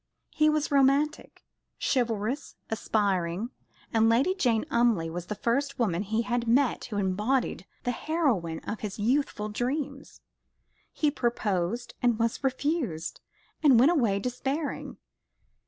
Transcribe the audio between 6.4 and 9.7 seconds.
met who embodied the heroine of his youthful